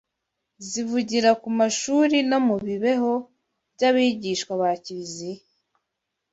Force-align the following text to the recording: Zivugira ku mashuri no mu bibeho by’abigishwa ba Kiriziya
Zivugira 0.69 1.29
ku 1.41 1.49
mashuri 1.59 2.17
no 2.29 2.39
mu 2.47 2.55
bibeho 2.67 3.13
by’abigishwa 3.73 4.51
ba 4.61 4.69
Kiriziya 4.83 5.43